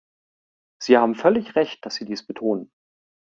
[0.81, 2.71] Sie haben völlig Recht, dass Sie dies betonen.